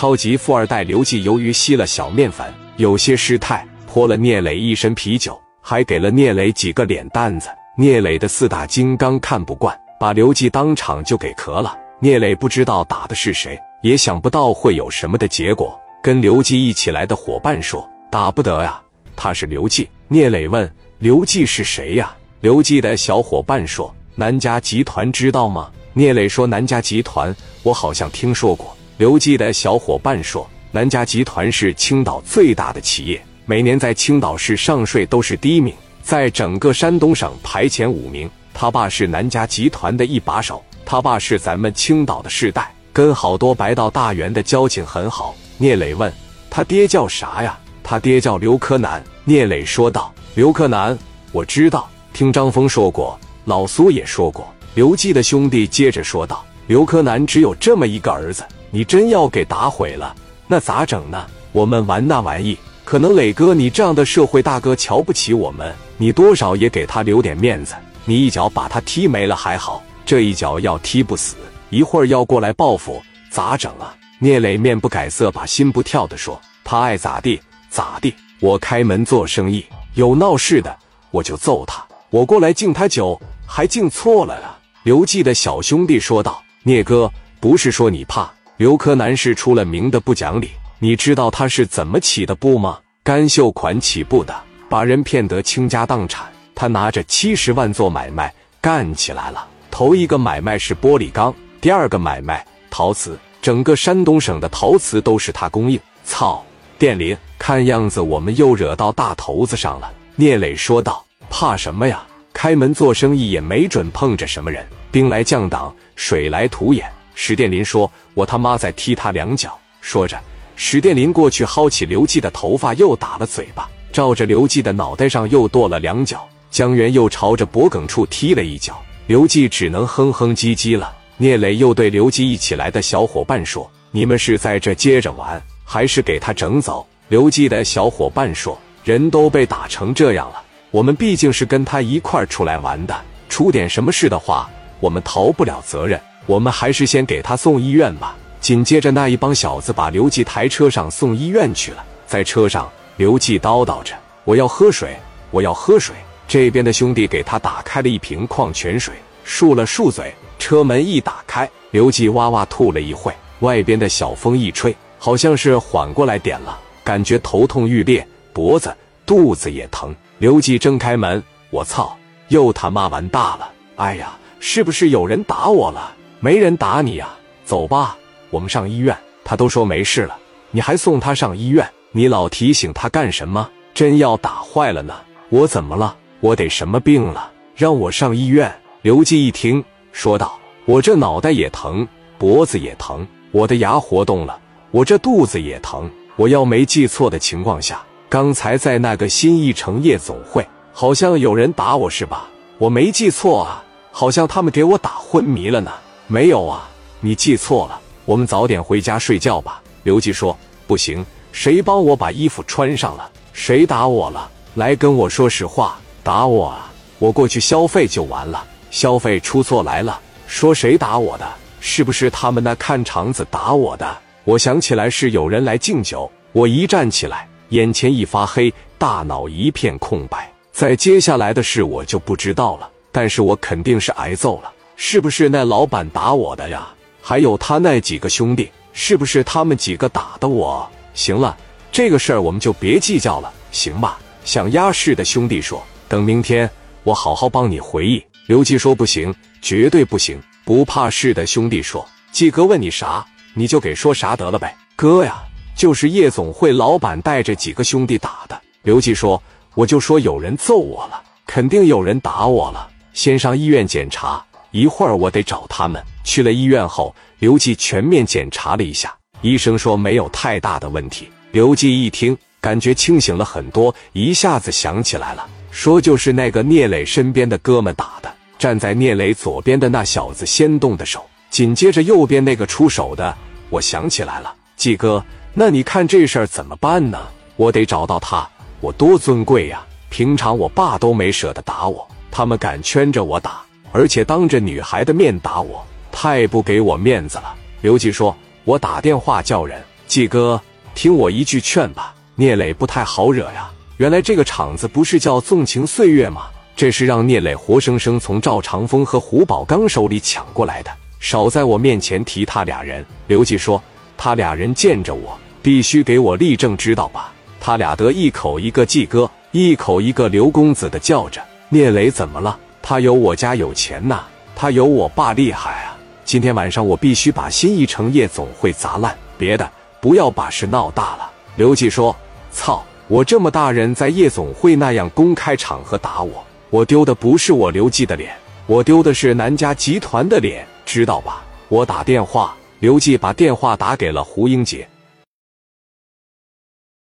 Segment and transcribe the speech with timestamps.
[0.00, 7.48] 超级富二代刘季由于吸了小面粉，有些失态，泼了聂磊一身啤酒，还给了聂磊几个脸蛋子。
[7.76, 11.76] 聂磊的四大金刚看不惯，把刘季当场就给咳了。
[11.98, 15.76] 聂磊不知道打的是谁，也想不到会有什么的结果。
[16.00, 18.80] 跟刘季一起来的伙伴说：“打不得呀，
[19.16, 27.34] 他是刘季。”聂磊问：“刘季是谁呀？”刘季的小伙伴说：“南家集团知道吗？”聂磊说：“南家集团，
[27.64, 45.32] 我好像听说过。”刘季的小伙伴说：“南家集团是青岛最大的企业，每年在青岛市上税都是第一名。”在整个山东省排前五名，他爸是南家集团的一把手，他爸是咱们青岛的世代，跟好多白道大员的交情很好。
[45.58, 46.12] 聂磊问
[46.50, 47.56] 他爹叫啥呀？
[47.84, 49.00] 他爹叫刘柯南。
[49.24, 50.98] 聂磊说道：“刘柯南，
[51.30, 60.14] 我知道，听张峰说过，老苏也说过。”刘季的兄弟接着说道：“刘柯南只有这么一个儿子，你真要给打毁了，
[60.46, 61.26] 那咋整呢？
[61.52, 71.34] 我们玩那玩意，可能磊哥你这样的社会大哥瞧不起我们。”你多少也给他留点面子，你一脚把他踢没了还好，这一脚要踢不死，
[71.70, 73.02] 一会儿要过来报复，
[73.32, 73.92] 咋整啊？
[74.20, 80.76] 聂磊面不改色，把心不跳的说：“他爱咋地咋地，我开门做生意，有闹事的
[81.10, 87.10] 我就揍他，我过来敬他酒，还敬错了啊！”刘季的小兄弟说道：“聂哥，
[87.40, 92.80] 不是说你怕刘柯南是出了名的不讲理，你知道他是怎么起的步吗？
[93.04, 94.34] 干秀款起步的。”
[94.68, 99.46] 把人骗得倾家荡产，他拿着七十万做买卖干起来了。
[99.70, 105.80] 头一个买卖是玻璃钢，第二个买卖陶瓷，整个山东省的陶瓷都是他供应。
[106.04, 106.44] 操，
[106.78, 109.90] 电林，看样子我们又惹到大头子上了。
[110.16, 112.04] 聂磊说道：“怕什么呀？
[112.32, 114.66] 开门做生意也没准碰着什么人。
[114.90, 116.84] 兵来将挡，水来土掩。”
[117.20, 120.16] 史殿林说：“我他妈再踢他两脚。”说着，
[120.54, 123.68] 史殿林过去薅起刘季的头发，又打了嘴巴。
[123.92, 130.94] 照着刘季的脑袋上又跺了两脚，江源又朝着脖梗处踢了一脚，刘季只能哼哼唧唧了。
[131.16, 142.96] 聂磊又对刘季一起来的小伙伴说：“你们是在这接着玩，还是给他整走？”刘季的小伙伴说：“人都被打成这样了，我们毕竟是跟他一块出来玩的，
[143.28, 144.48] 出点什么事的话，
[144.78, 146.00] 我们逃不了责任。
[146.28, 152.70] 我们还是先给他送医院吧。”紧接着，那一帮小子把刘季抬车上送医院去了，在车上。
[152.96, 153.94] 刘季叨叨着
[154.24, 154.96] ：“我要喝水，
[155.32, 155.96] 我要喝水。”
[156.28, 158.94] 这边的兄弟给他打开了一瓶矿泉水，
[159.26, 160.14] 漱了漱嘴。
[160.38, 163.12] 车门一打开，刘季哇哇吐了一会。
[163.40, 168.74] 外边的小风一吹，好像是缓过来点了，感觉头痛欲裂，脖子、
[169.04, 169.94] 肚子也疼。
[170.18, 171.96] 刘季睁开门，我操，
[172.28, 173.50] 又他妈完大了！
[173.76, 175.94] 哎呀，是不是有人打我了？
[176.20, 177.08] 没人打你呀，
[177.44, 177.96] 走吧，
[178.30, 178.96] 我们上医院。
[179.24, 180.16] 他都说没事了，
[180.50, 181.68] 你还送他上医院？
[181.92, 183.48] 你老提醒他干什么？
[183.74, 184.94] 真要打坏了呢？
[185.28, 185.96] 我怎么了？
[186.20, 187.30] 我得什么病了？
[187.54, 188.52] 让我上医院？
[188.82, 189.62] 刘季一听，
[189.92, 191.86] 说道：“我这脑袋也疼，
[192.16, 194.40] 脖子也疼，我的牙活动了，
[194.70, 195.88] 我这肚子也疼。
[196.16, 202.28] 我要没记错的情况下，刚才在那个新一城夜总会，好像有人打我是吧？
[202.58, 203.62] 我没记错啊，
[203.92, 205.70] 好像他们给我打昏迷了呢。
[206.08, 206.68] 没有啊，
[207.00, 207.80] 你记错了。
[208.04, 210.36] 我们早点回家睡觉吧。”刘季说
[210.66, 213.08] ：“不行。”谁帮我把衣服穿上了？
[213.32, 214.28] 谁打我了？
[214.54, 216.72] 来跟我说实话，打我啊！
[216.98, 218.44] 我过去消费就完了。
[218.70, 221.28] 消费出错来了，说谁打我的？
[221.60, 223.96] 是不是他们那看场子打我的？
[224.24, 226.10] 我想起来是有人来敬酒。
[226.32, 230.32] 我一站起来，眼前一发黑，大脑一片空白。
[230.50, 232.68] 再接下来的事我就不知道了。
[232.90, 234.50] 但是我肯定是挨揍了。
[234.80, 236.68] 是不是那老板打我的呀？
[237.02, 240.70] 还有他那几个兄弟，是不是他们几个打的我？
[240.94, 241.36] 行了，
[241.72, 243.98] 这个事儿我们就别计较了，行吧？
[244.24, 246.48] 想压事的兄弟说：“等明天
[246.84, 249.12] 我好好帮你回忆。”刘季说：“不行，
[249.42, 255.20] 绝对不行！”不怕事的兄弟说：“季哥问你啥，你就给说啥得了呗。”哥呀，
[255.56, 258.40] 就是夜总会老板带着几个兄弟打的。
[258.62, 259.20] 刘季说
[259.56, 262.70] ：“我就说有人揍我了，肯定有人打我了。
[262.92, 268.94] 先上医院检查，一会儿我得找他们。”去了医院后，刘季全面检查了一下。
[269.20, 271.08] 医生说没有太大的问题。
[271.32, 278.12] 刘季一听，感觉清醒了很多，一下子想起来了，说就是那个聂磊身边的哥们打的。
[278.38, 283.16] 站在聂磊左边的那小子先动的手，紧接着右边那个出手的，
[283.50, 285.04] 我想起来了，季哥，
[285.34, 286.98] 那你看这事儿怎么办呢？
[287.34, 288.28] 我得找到他，
[288.60, 289.66] 我多尊贵呀！
[289.90, 293.42] 平常我爸都没舍得打我，他们敢圈着我打，
[293.72, 297.34] 而且当着女孩的面打我，太不给我面子了。
[297.60, 298.16] 刘季说。
[298.44, 300.40] 我打电话叫人，季哥，
[300.74, 303.50] 听我一句劝吧，聂磊不太好惹呀。
[303.76, 306.28] 原来这个场子不是叫纵情岁月吗？
[306.56, 310.70] 这是让聂磊活生生从赵长风和胡宝刚手里抢过来的。
[310.98, 312.82] 少在我面前提他俩人。
[313.06, 313.62] 刘季说
[313.98, 321.20] ：“他俩人见着我，必须给我立正，知道吧？”他俩得一口一个季哥，一口一个刘公子的叫着。
[321.50, 322.38] 聂磊怎么了？
[322.68, 324.00] 他有我家有钱呐，
[324.36, 325.74] 他有我爸厉害啊！
[326.04, 329.50] 今天晚上我必须把新一城夜总会砸烂，别的
[329.80, 331.10] 不要把事闹大了。
[331.36, 331.96] 刘季说
[332.30, 332.62] ：“操！
[332.86, 338.14] 我这么大人在夜总会那样公开场合打我，我丢的不是我刘季的脸，
[338.46, 344.68] 我丢的是南家集团的脸，知道吧？”我打电话，刘季把电话打给了胡英杰。